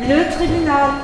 Le 0.00 0.30
tribunal. 0.30 0.94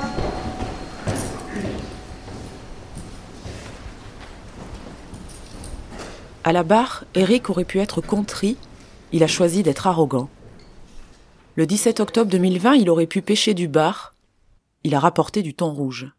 À 6.44 6.52
la 6.52 6.62
barre, 6.62 7.04
Eric 7.16 7.50
aurait 7.50 7.64
pu 7.64 7.80
être 7.80 8.00
contrit. 8.00 8.56
Il 9.10 9.24
a 9.24 9.26
choisi 9.26 9.64
d'être 9.64 9.88
arrogant. 9.88 10.30
Le 11.56 11.66
17 11.66 11.98
octobre 11.98 12.30
2020, 12.30 12.74
il 12.74 12.88
aurait 12.88 13.08
pu 13.08 13.20
pêcher 13.20 13.52
du 13.52 13.66
bar. 13.66 14.14
Il 14.84 14.94
a 14.94 15.00
rapporté 15.00 15.42
du 15.42 15.54
thon 15.54 15.72
rouge. 15.72 16.12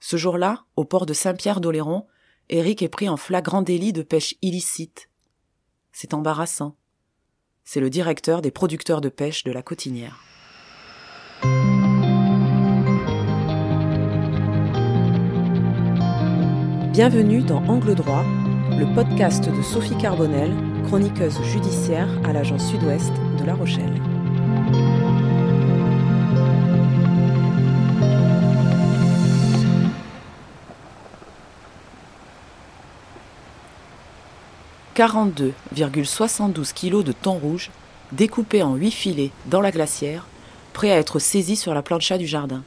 Ce 0.00 0.18
jour-là, 0.18 0.64
au 0.76 0.84
port 0.84 1.06
de 1.06 1.14
Saint-Pierre-d'Oléron, 1.14 2.06
Eric 2.50 2.82
est 2.82 2.88
pris 2.88 3.08
en 3.08 3.16
flagrant 3.16 3.62
délit 3.62 3.94
de 3.94 4.02
pêche 4.02 4.34
illicite. 4.42 5.08
C'est 5.92 6.12
embarrassant. 6.12 6.76
C'est 7.64 7.80
le 7.80 7.88
directeur 7.88 8.42
des 8.42 8.50
producteurs 8.50 9.00
de 9.00 9.08
pêche 9.08 9.44
de 9.44 9.52
la 9.52 9.62
Cotinière. 9.62 10.22
Bienvenue 16.98 17.42
dans 17.42 17.62
Angle 17.68 17.94
droit, 17.94 18.24
le 18.76 18.92
podcast 18.92 19.48
de 19.48 19.62
Sophie 19.62 19.96
Carbonel, 19.98 20.50
chroniqueuse 20.88 21.40
judiciaire 21.44 22.08
à 22.24 22.32
l'agence 22.32 22.68
sud-ouest 22.68 23.12
de 23.38 23.44
La 23.44 23.54
Rochelle. 23.54 24.02
«42,72 34.96 36.72
kg 36.72 37.04
de 37.04 37.12
thon 37.12 37.34
rouge 37.34 37.70
découpés 38.10 38.64
en 38.64 38.74
huit 38.74 38.90
filets 38.90 39.30
dans 39.46 39.60
la 39.60 39.70
glacière, 39.70 40.26
prêts 40.72 40.90
à 40.90 40.98
être 40.98 41.20
saisis 41.20 41.54
sur 41.54 41.74
la 41.74 41.82
plancha 41.82 42.18
du 42.18 42.26
jardin. 42.26 42.64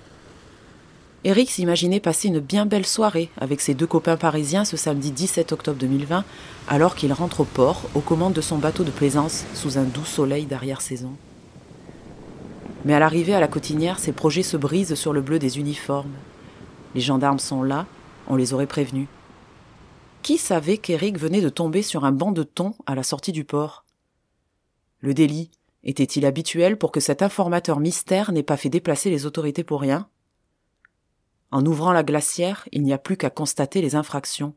Eric 1.24 1.52
s'imaginait 1.52 2.00
passer 2.00 2.30
une 2.30 2.40
bien 2.40 2.66
belle 2.66 2.86
soirée 2.86 3.30
avec 3.38 3.62
ses 3.62 3.76
deux 3.76 3.86
copains 3.86 4.18
parisiens 4.18 4.66
ce 4.66 4.76
samedi 4.76 5.12
17 5.12 5.52
octobre 5.52 5.78
2020, 5.78 6.26
alors 6.68 6.96
qu'il 6.96 7.14
rentre 7.14 7.42
au 7.42 7.44
port 7.44 7.84
aux 7.94 8.00
commandes 8.00 8.34
de 8.34 8.42
son 8.42 8.58
bateau 8.58 8.84
de 8.84 8.90
plaisance 8.90 9.46
sous 9.54 9.78
un 9.78 9.84
doux 9.84 10.06
soleil 10.06 10.48
d'arrière-saison. 10.48 11.12
Mais 12.86 12.96
à 12.96 13.00
l'arrivée 13.00 13.36
à 13.36 13.40
la 13.40 13.48
cotinière, 13.48 14.00
ses 14.00 14.14
projets 14.14 14.42
se 14.42 14.58
brisent 14.58 14.96
sur 14.96 15.14
le 15.14 15.22
bleu 15.22 15.38
des 15.38 15.60
uniformes. 15.60 16.14
Les 16.96 17.02
gendarmes 17.02 17.38
sont 17.38 17.62
là, 17.62 17.86
on 18.28 18.36
les 18.36 18.54
aurait 18.56 18.66
prévenus. 18.66 19.08
Qui 20.24 20.40
savait 20.40 20.80
qu'Eric 20.80 21.20
venait 21.20 21.42
de 21.42 21.50
tomber 21.50 21.84
sur 21.84 22.04
un 22.04 22.12
banc 22.12 22.32
de 22.32 22.42
thon 22.42 22.74
à 22.88 22.96
la 22.96 23.04
sortie 23.04 23.32
du 23.32 23.44
port? 23.44 23.86
Le 25.02 25.14
délit 25.14 25.52
était-il 25.84 26.26
habituel 26.26 26.78
pour 26.78 26.92
que 26.92 27.00
cet 27.00 27.22
informateur 27.22 27.80
mystère 27.80 28.32
n'ait 28.32 28.42
pas 28.42 28.58
fait 28.58 28.70
déplacer 28.70 29.12
les 29.12 29.28
autorités 29.28 29.64
pour 29.64 29.82
rien? 29.82 30.08
En 31.52 31.66
ouvrant 31.66 31.92
la 31.92 32.04
glacière, 32.04 32.68
il 32.72 32.84
n'y 32.84 32.94
a 32.94 32.98
plus 32.98 33.18
qu'à 33.18 33.30
constater 33.30 33.82
les 33.82 33.96
infractions. 33.96 34.54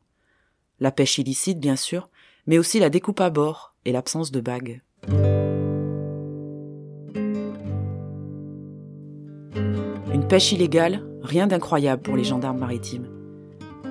La 0.81 0.93
pêche 0.93 1.19
illicite, 1.19 1.59
bien 1.59 1.77
sûr, 1.77 2.09
mais 2.47 2.59
aussi 2.59 2.79
la 2.79 2.91
découpe 2.91 3.21
à 3.21 3.31
bord 3.31 3.75
et 3.85 3.93
l'absence 3.93 4.31
de 4.31 4.41
bagues. 4.41 4.81
Une 10.13 10.29
pêche 10.29 10.53
illégale, 10.53 11.05
rien 11.23 11.47
d'incroyable 11.47 12.03
pour 12.03 12.17
les 12.17 12.25
gendarmes 12.25 12.59
maritimes. 12.59 13.09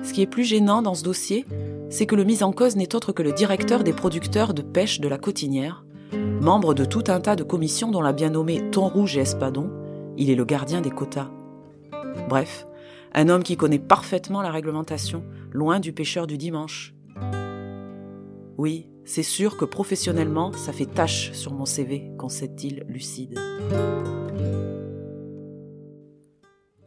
Ce 0.02 0.12
qui 0.12 0.22
est 0.22 0.26
plus 0.26 0.44
gênant 0.44 0.82
dans 0.82 0.94
ce 0.94 1.04
dossier, 1.04 1.46
c'est 1.90 2.06
que 2.06 2.16
le 2.16 2.24
mis 2.24 2.42
en 2.42 2.52
cause 2.52 2.76
n'est 2.76 2.94
autre 2.94 3.12
que 3.12 3.22
le 3.22 3.32
directeur 3.32 3.84
des 3.84 3.92
producteurs 3.92 4.54
de 4.54 4.62
pêche 4.62 5.00
de 5.00 5.08
la 5.08 5.18
Cotinière, 5.18 5.84
membre 6.40 6.74
de 6.74 6.84
tout 6.84 7.04
un 7.08 7.20
tas 7.20 7.36
de 7.36 7.44
commissions 7.44 7.90
dont 7.90 8.02
l'a 8.02 8.12
bien 8.12 8.30
nommé 8.30 8.70
Thon 8.70 8.88
Rouge 8.88 9.16
et 9.16 9.20
Espadon, 9.20 9.70
il 10.16 10.30
est 10.30 10.34
le 10.34 10.44
gardien 10.44 10.80
des 10.80 10.90
quotas. 10.90 11.30
Bref, 12.28 12.66
un 13.14 13.28
homme 13.28 13.44
qui 13.44 13.56
connaît 13.56 13.78
parfaitement 13.78 14.42
la 14.42 14.50
réglementation, 14.50 15.24
loin 15.52 15.78
du 15.78 15.92
pêcheur 15.92 16.26
du 16.26 16.36
dimanche. 16.36 16.94
Oui, 18.58 18.88
c'est 19.04 19.22
sûr 19.22 19.56
que 19.56 19.64
professionnellement, 19.64 20.52
ça 20.52 20.72
fait 20.72 20.86
tache 20.86 21.32
sur 21.32 21.52
mon 21.52 21.64
CV, 21.64 22.10
concède-t-il 22.18 22.84
lucide. 22.88 23.38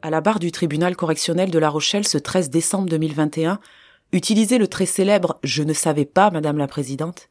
À 0.01 0.09
la 0.09 0.21
barre 0.21 0.39
du 0.39 0.51
tribunal 0.51 0.95
correctionnel 0.95 1.49
de 1.49 1.59
La 1.59 1.69
Rochelle 1.69 2.07
ce 2.07 2.17
13 2.17 2.49
décembre 2.49 2.89
2021, 2.89 3.59
utiliser 4.11 4.57
le 4.57 4.67
très 4.67 4.85
célèbre 4.85 5.39
Je 5.43 5.63
ne 5.63 5.73
savais 5.73 6.05
pas, 6.05 6.29
Madame 6.31 6.57
la 6.57 6.67
Présidente, 6.67 7.29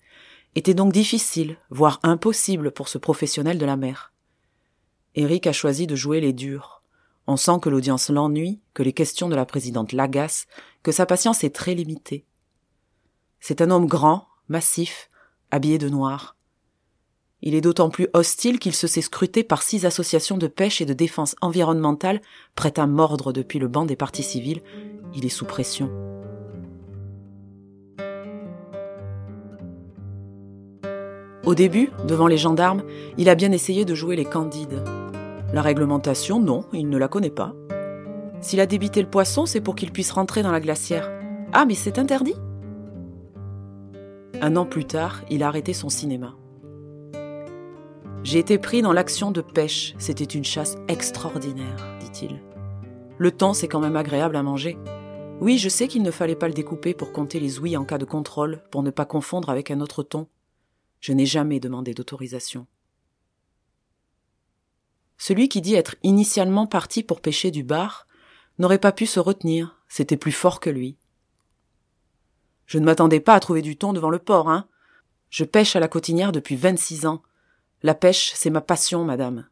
était 0.55 0.75
donc 0.75 0.93
difficile, 0.93 1.57
voire 1.71 2.01
impossible 2.03 2.71
pour 2.71 2.89
ce 2.89 2.99
professionnel 2.99 3.59
de 3.59 3.67
la 3.67 3.77
mer. 3.77 4.13
Eric 5.15 5.47
a 5.47 5.53
choisi 5.53 5.87
de 5.87 5.97
jouer 5.97 6.21
les 6.21 6.33
durs. 6.33 6.76
On 7.27 7.37
sent 7.37 7.59
que 7.61 7.69
l'audience 7.69 8.11
l'ennuie, 8.11 8.61
que 8.73 8.83
les 8.83 8.93
questions 8.93 9.29
de 9.29 9.35
la 9.35 9.47
présidente 9.47 9.93
l'agacent, 9.93 10.47
que 10.83 10.93
sa 10.93 11.07
patience 11.07 11.43
est 11.43 11.55
très 11.55 11.75
limitée. 11.75 12.25
C'est 13.41 13.61
un 13.61 13.71
homme 13.71 13.87
grand, 13.87 14.29
massif, 14.49 15.09
habillé 15.51 15.79
de 15.79 15.89
noir. 15.89 16.37
Il 17.43 17.55
est 17.55 17.61
d'autant 17.61 17.91
plus 17.91 18.09
hostile 18.13 18.59
qu'il 18.59 18.75
se 18.75 18.87
sait 18.87 19.03
scruté 19.03 19.45
par 19.45 19.63
six 19.63 19.85
associations 19.85 20.39
de 20.39 20.47
pêche 20.47 20.81
et 20.81 20.87
de 20.87 20.95
défense 20.95 21.37
environnementale 21.41 22.21
prêtes 22.55 22.79
à 22.79 22.87
mordre 22.87 23.33
depuis 23.33 23.59
le 23.59 23.69
banc 23.69 23.85
des 23.85 23.97
partis 23.97 24.23
civils. 24.23 24.63
Il 25.15 25.25
est 25.25 25.31
sous 25.31 25.45
pression. 25.45 25.91
Au 31.45 31.55
début, 31.55 31.91
devant 32.09 32.27
les 32.27 32.39
gendarmes, 32.39 32.83
il 33.19 33.29
a 33.29 33.37
bien 33.37 33.53
essayé 33.53 33.85
de 33.85 33.95
jouer 33.95 34.17
les 34.17 34.25
candides. 34.25 34.83
La 35.53 35.63
réglementation, 35.63 36.41
non, 36.41 36.65
il 36.73 36.89
ne 36.89 36.99
la 36.99 37.09
connaît 37.09 37.31
pas. 37.31 37.55
S'il 38.41 38.61
a 38.61 38.67
débité 38.67 39.01
le 39.01 39.09
poisson, 39.09 39.47
c'est 39.47 39.61
pour 39.61 39.75
qu'il 39.75 39.93
puisse 39.93 40.11
rentrer 40.11 40.43
dans 40.43 40.53
la 40.53 40.61
glacière. 40.61 41.11
Ah, 41.53 41.65
mais 41.65 41.75
c'est 41.75 41.99
interdit 41.99 42.35
Un 44.41 44.57
an 44.57 44.67
plus 44.67 44.85
tard, 44.85 45.23
il 45.31 45.43
a 45.43 45.49
arrêté 45.49 45.73
son 45.73 45.89
cinéma. 45.89 46.35
J'ai 48.25 48.41
été 48.41 48.59
pris 48.59 48.83
dans 48.83 48.93
l'action 48.93 49.31
de 49.31 49.41
pêche. 49.41 49.95
C'était 49.99 50.25
une 50.25 50.45
chasse 50.45 50.77
extraordinaire, 50.89 51.77
dit-il. 52.01 52.43
Le 53.19 53.31
temps, 53.31 53.55
c'est 53.55 53.69
quand 53.69 53.81
même 53.81 53.97
agréable 53.97 54.37
à 54.37 54.43
manger. 54.43 54.77
Oui, 55.41 55.59
je 55.59 55.69
sais 55.69 55.87
qu'il 55.87 56.03
ne 56.03 56.11
fallait 56.11 56.35
pas 56.35 56.49
le 56.49 56.55
découper 56.55 56.93
pour 56.93 57.13
compter 57.13 57.39
les 57.39 57.61
ouïes 57.61 57.77
en 57.77 57.85
cas 57.85 57.99
de 57.99 58.05
contrôle, 58.05 58.63
pour 58.71 58.83
ne 58.83 58.91
pas 58.91 59.05
confondre 59.05 59.49
avec 59.49 59.71
un 59.71 59.81
autre 59.81 60.03
thon. 60.03 60.27
Je 61.01 61.13
n'ai 61.13 61.27
jamais 61.27 61.61
demandé 61.61 61.95
d'autorisation. 61.95 62.67
Celui 65.19 65.49
qui 65.49 65.61
dit 65.61 65.75
être 65.75 65.97
initialement 66.03 66.67
parti 66.67 67.03
pour 67.03 67.21
pêcher 67.21 67.51
du 67.51 67.63
bar 67.63 68.07
n'aurait 68.59 68.79
pas 68.79 68.93
pu 68.93 69.07
se 69.07 69.21
retenir, 69.21 69.81
c'était 69.89 70.17
plus 70.17 70.33
fort 70.33 70.61
que 70.61 70.71
lui. 70.71 70.97
Je 72.67 72.79
ne 72.79 72.85
m'attendais 72.85 73.21
pas 73.21 73.35
à 73.35 73.41
trouver 73.41 73.63
du 73.63 73.77
thon 73.77 73.93
devant 73.93 74.11
le 74.11 74.19
port, 74.19 74.51
hein. 74.51 74.69
Je 75.31 75.45
pêche 75.45 75.77
à 75.77 75.81
la 75.81 75.89
cotinière 75.89 76.33
depuis 76.33 76.57
vingt-six 76.57 77.07
ans. 77.07 77.23
La 77.83 77.95
pêche, 77.95 78.33
c'est 78.35 78.51
ma 78.51 78.61
passion, 78.61 79.05
madame. 79.05 79.49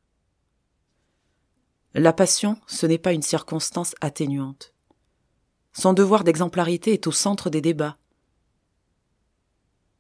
La 1.95 2.13
passion, 2.13 2.59
ce 2.67 2.87
n'est 2.87 2.99
pas 2.99 3.13
une 3.13 3.23
circonstance 3.23 3.95
atténuante. 4.01 4.73
Son 5.73 5.93
devoir 5.93 6.25
d'exemplarité 6.25 6.93
est 6.93 7.07
au 7.07 7.13
centre 7.13 7.51
des 7.51 7.61
débats. 7.61 7.99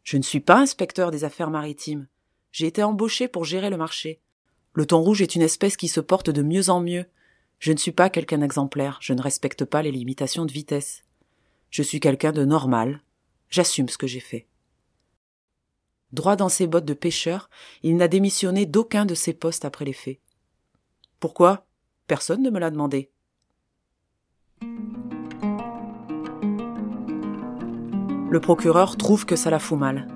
Je 0.03 0.17
ne 0.17 0.23
suis 0.23 0.41
pas 0.41 0.59
inspecteur 0.59 1.11
des 1.11 1.25
affaires 1.25 1.51
maritimes. 1.51 2.09
J'ai 2.53 2.67
été 2.67 2.83
embauché 2.83 3.29
pour 3.29 3.45
gérer 3.45 3.71
le 3.71 3.77
marché. 3.77 4.21
Le 4.75 4.87
thon 4.87 5.01
rouge 5.01 5.23
est 5.23 5.37
une 5.37 5.43
espèce 5.43 5.77
qui 5.77 5.87
se 5.87 6.01
porte 6.01 6.31
de 6.31 6.43
mieux 6.43 6.69
en 6.69 6.81
mieux. 6.81 7.07
Je 7.61 7.73
ne 7.73 7.79
suis 7.79 7.93
pas 7.93 8.11
quelqu'un 8.11 8.39
d'exemplaire, 8.39 8.99
je 9.01 9.13
ne 9.13 9.23
respecte 9.23 9.65
pas 9.65 9.83
les 9.83 9.93
limitations 9.93 10.45
de 10.45 10.53
vitesse. 10.53 11.05
Je 11.71 11.83
suis 11.83 12.01
quelqu'un 12.01 12.33
de 12.33 12.45
normal. 12.45 13.03
J'assume 13.49 13.89
ce 13.89 13.97
que 13.97 14.09
j'ai 14.09 14.21
fait. 14.21 14.49
Droit 16.13 16.35
dans 16.35 16.49
ses 16.49 16.67
bottes 16.67 16.85
de 16.85 16.95
pêcheur, 16.95 17.51
il 17.83 17.97
n'a 17.97 18.09
démissionné 18.09 18.67
d'aucun 18.67 19.07
de 19.07 19.15
ses 19.15 19.33
postes 19.33 19.65
après 19.65 19.85
les 19.85 19.93
faits. 19.93 20.19
Pourquoi? 21.21 21.67
Personne 22.07 22.43
ne 22.43 22.51
me 22.51 22.59
l'a 22.59 22.71
demandé. 22.71 23.11
Le 28.31 28.41
procureur 28.41 28.97
trouve 28.97 29.25
que 29.25 29.37
ça 29.37 29.51
la 29.51 29.61
fout 29.61 29.79
mal. 29.79 30.09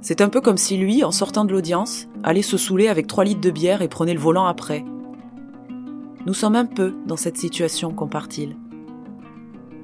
C'est 0.00 0.20
un 0.20 0.28
peu 0.28 0.40
comme 0.40 0.56
si 0.56 0.76
lui, 0.76 1.02
en 1.02 1.10
sortant 1.10 1.44
de 1.44 1.52
l'audience, 1.52 2.06
allait 2.22 2.42
se 2.42 2.56
saouler 2.56 2.88
avec 2.88 3.06
trois 3.06 3.24
litres 3.24 3.40
de 3.40 3.50
bière 3.50 3.82
et 3.82 3.88
prenait 3.88 4.14
le 4.14 4.20
volant 4.20 4.46
après. 4.46 4.84
Nous 6.26 6.34
sommes 6.34 6.56
un 6.56 6.66
peu 6.66 6.94
dans 7.06 7.16
cette 7.16 7.36
situation, 7.36 7.92
compare-t-il. 7.92 8.56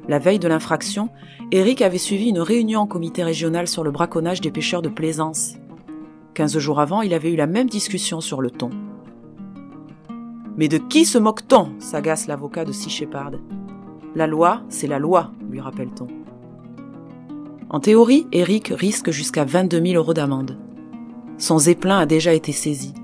La 0.09 0.19
veille 0.19 0.39
de 0.39 0.49
l'infraction, 0.49 1.09
Eric 1.51 1.83
avait 1.83 1.99
suivi 1.99 2.29
une 2.29 2.41
réunion 2.41 2.81
en 2.81 2.87
comité 2.87 3.25
régional 3.25 3.67
sur 3.67 3.83
le 3.83 3.91
braconnage 3.91 4.41
des 4.41 4.51
pêcheurs 4.51 4.83
de 4.83 4.89
plaisance. 4.89 5.55
Quinze 6.35 6.59
jours 6.59 6.81
avant, 6.81 7.03
il 7.03 7.15
avait 7.15 7.33
eu 7.33 7.37
la 7.37 7.47
même 7.47 7.69
discussion 7.69 8.21
sur 8.21 8.41
le 8.41 8.51
ton. 8.51 8.71
Mais 10.57 10.69
de 10.69 10.79
qui 10.79 11.05
se 11.05 11.19
moque-t-on? 11.19 11.81
s'agace 11.81 12.27
l'avocat 12.27 12.65
de 12.65 12.73
Sea 12.73 12.91
Shepard. 12.91 13.33
La 14.15 14.27
loi, 14.27 14.63
c'est 14.69 14.87
la 14.87 14.99
loi, 14.99 15.33
lui 15.51 15.61
rappelle-t-on. 15.61 16.24
En 17.75 17.81
théorie, 17.81 18.29
Eric 18.31 18.69
risque 18.69 19.11
jusqu'à 19.11 19.45
22 19.45 19.85
000 19.85 19.95
euros 19.97 20.15
d'amende. 20.15 20.57
Son 21.39 21.59
zeppelin 21.59 21.99
a 21.99 22.07
déjà 22.07 22.33
été 22.33 22.53
saisi. 22.53 22.95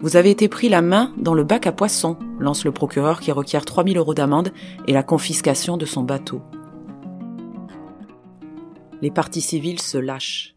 Vous 0.00 0.16
avez 0.16 0.30
été 0.30 0.48
pris 0.48 0.68
la 0.68 0.82
main 0.82 1.14
dans 1.16 1.34
le 1.34 1.44
bac 1.44 1.68
à 1.68 1.72
poissons, 1.72 2.18
lance 2.40 2.64
le 2.64 2.72
procureur 2.72 3.20
qui 3.20 3.30
requiert 3.30 3.64
3000 3.64 3.96
euros 3.96 4.12
d'amende 4.12 4.52
et 4.88 4.92
la 4.92 5.04
confiscation 5.04 5.76
de 5.76 5.86
son 5.86 6.02
bateau. 6.02 6.42
Les 9.02 9.12
parties 9.12 9.40
civiles 9.40 9.80
se 9.80 9.96
lâchent. 9.96 10.56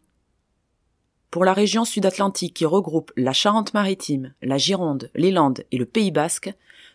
Pour 1.30 1.46
la 1.46 1.54
région 1.54 1.86
sud-atlantique 1.86 2.56
qui 2.56 2.66
regroupe 2.66 3.12
la 3.16 3.34
Charente-Maritime, 3.34 4.34
la 4.42 4.58
Gironde, 4.58 5.12
les 5.14 5.30
Landes 5.30 5.66
et 5.72 5.78
le 5.78 5.86
Pays 5.86 6.10
basque, 6.10 6.52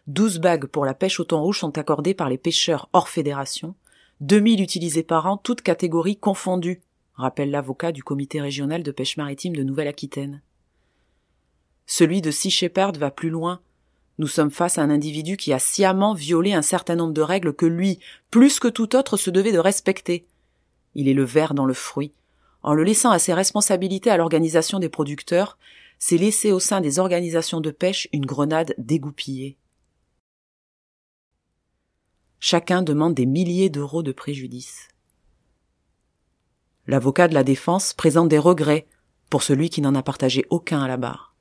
12 0.08 0.40
bagues 0.40 0.66
pour 0.66 0.84
la 0.84 0.94
pêche 0.94 1.20
au 1.20 1.24
thon 1.24 1.40
rouge 1.40 1.60
sont 1.60 1.78
accordées 1.78 2.14
par 2.14 2.28
les 2.28 2.38
pêcheurs 2.38 2.88
hors 2.92 3.08
fédération, 3.08 3.76
2000 4.20 4.60
utilisés 4.60 5.04
par 5.04 5.26
an, 5.26 5.36
toutes 5.36 5.62
catégories 5.62 6.16
confondues, 6.16 6.82
rappelle 7.14 7.50
l'avocat 7.50 7.92
du 7.92 8.02
comité 8.02 8.40
régional 8.40 8.82
de 8.82 8.90
pêche 8.90 9.16
maritime 9.16 9.54
de 9.54 9.62
Nouvelle-Aquitaine. 9.62 10.42
Celui 11.86 12.20
de 12.20 12.32
Sea 12.32 12.50
Shepherd 12.50 12.96
va 12.96 13.12
plus 13.12 13.30
loin. 13.30 13.60
Nous 14.18 14.26
sommes 14.26 14.50
face 14.50 14.76
à 14.76 14.82
un 14.82 14.90
individu 14.90 15.36
qui 15.36 15.52
a 15.52 15.60
sciemment 15.60 16.14
violé 16.14 16.52
un 16.52 16.62
certain 16.62 16.96
nombre 16.96 17.12
de 17.12 17.22
règles 17.22 17.54
que 17.54 17.66
lui, 17.66 18.00
plus 18.30 18.58
que 18.58 18.66
tout 18.66 18.96
autre, 18.96 19.16
se 19.16 19.30
devait 19.30 19.52
de 19.52 19.58
respecter. 19.60 20.26
Il 20.96 21.08
est 21.08 21.14
le 21.14 21.24
ver 21.24 21.54
dans 21.54 21.64
le 21.64 21.74
fruit. 21.74 22.12
En 22.64 22.74
le 22.74 22.82
laissant 22.82 23.10
à 23.10 23.20
ses 23.20 23.34
responsabilités 23.34 24.10
à 24.10 24.16
l'organisation 24.16 24.80
des 24.80 24.88
producteurs, 24.88 25.58
c'est 26.00 26.18
laisser 26.18 26.50
au 26.50 26.58
sein 26.58 26.80
des 26.80 26.98
organisations 26.98 27.60
de 27.60 27.70
pêche 27.70 28.08
une 28.12 28.26
grenade 28.26 28.74
dégoupillée. 28.78 29.56
Chacun 32.40 32.82
demande 32.82 33.14
des 33.14 33.26
milliers 33.26 33.68
d'euros 33.68 34.02
de 34.02 34.12
préjudice. 34.12 34.88
L'avocat 36.86 37.28
de 37.28 37.34
la 37.34 37.44
défense 37.44 37.92
présente 37.92 38.28
des 38.28 38.38
regrets 38.38 38.86
pour 39.28 39.42
celui 39.42 39.70
qui 39.70 39.80
n'en 39.80 39.94
a 39.94 40.02
partagé 40.02 40.46
aucun 40.48 40.80
à 40.80 40.88
la 40.88 40.96
barre. 40.96 41.34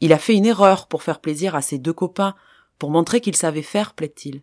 Il 0.00 0.12
a 0.12 0.18
fait 0.18 0.34
une 0.34 0.44
erreur 0.44 0.88
pour 0.88 1.02
faire 1.02 1.20
plaisir 1.20 1.54
à 1.54 1.62
ses 1.62 1.78
deux 1.78 1.92
copains, 1.92 2.34
pour 2.78 2.90
montrer 2.90 3.20
qu'il 3.20 3.36
savait 3.36 3.62
faire, 3.62 3.94
plaît-il. 3.94 4.42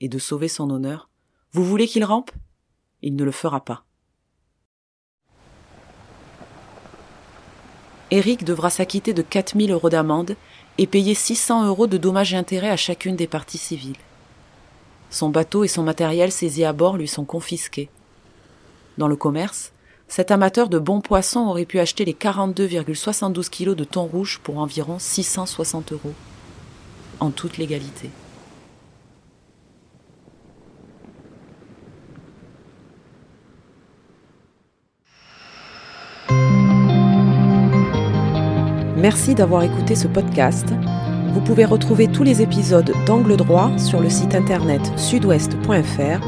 Et 0.00 0.08
de 0.08 0.18
sauver 0.18 0.48
son 0.48 0.70
honneur, 0.70 1.08
vous 1.52 1.64
voulez 1.64 1.86
qu'il 1.86 2.04
rampe? 2.04 2.32
Il 3.02 3.14
ne 3.14 3.24
le 3.24 3.30
fera 3.30 3.64
pas. 3.64 3.84
Eric 8.10 8.42
devra 8.42 8.70
s'acquitter 8.70 9.14
de 9.14 9.22
4000 9.22 9.70
euros 9.70 9.90
d'amende 9.90 10.34
et 10.80 10.86
payer 10.86 11.14
600 11.14 11.66
euros 11.66 11.86
de 11.86 11.98
dommages 11.98 12.32
et 12.32 12.38
intérêts 12.38 12.70
à 12.70 12.76
chacune 12.76 13.14
des 13.14 13.26
parties 13.26 13.58
civiles. 13.58 13.98
Son 15.10 15.28
bateau 15.28 15.62
et 15.62 15.68
son 15.68 15.82
matériel 15.82 16.32
saisis 16.32 16.64
à 16.64 16.72
bord 16.72 16.96
lui 16.96 17.06
sont 17.06 17.26
confisqués. 17.26 17.90
Dans 18.96 19.06
le 19.06 19.14
commerce, 19.14 19.72
cet 20.08 20.30
amateur 20.30 20.70
de 20.70 20.78
bons 20.78 21.02
poissons 21.02 21.46
aurait 21.46 21.66
pu 21.66 21.80
acheter 21.80 22.06
les 22.06 22.14
42,72 22.14 23.50
kilos 23.50 23.76
de 23.76 23.84
thon 23.84 24.06
rouge 24.06 24.40
pour 24.42 24.56
environ 24.56 24.98
660 24.98 25.92
euros. 25.92 26.14
En 27.20 27.30
toute 27.30 27.58
légalité. 27.58 28.08
Merci 39.00 39.34
d'avoir 39.34 39.62
écouté 39.62 39.94
ce 39.94 40.08
podcast. 40.08 40.66
Vous 41.32 41.40
pouvez 41.40 41.64
retrouver 41.64 42.06
tous 42.06 42.22
les 42.22 42.42
épisodes 42.42 42.92
d'Angle 43.06 43.36
droit 43.36 43.70
sur 43.78 44.00
le 44.00 44.10
site 44.10 44.34
internet 44.34 44.82
sudouest.fr 44.98 46.20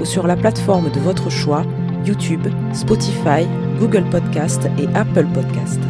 ou 0.00 0.04
sur 0.04 0.26
la 0.26 0.36
plateforme 0.36 0.90
de 0.90 1.00
votre 1.00 1.30
choix 1.30 1.62
YouTube, 2.04 2.46
Spotify, 2.74 3.46
Google 3.80 4.04
Podcast 4.10 4.68
et 4.78 4.86
Apple 4.94 5.26
Podcast. 5.32 5.80